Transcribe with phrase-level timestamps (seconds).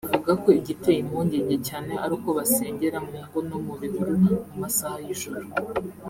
[0.13, 4.97] Avuga ko igiteye impungenge cyane ari uko basengera mu ngo no mu bihuru mu masaha
[5.05, 5.45] y’ijoro